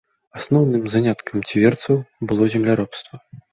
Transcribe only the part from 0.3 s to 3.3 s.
Асноўным заняткам ціверцаў было земляробства.